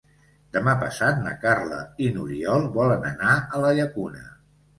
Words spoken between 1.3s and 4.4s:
Carla i n'Oriol volen anar a la Llacuna.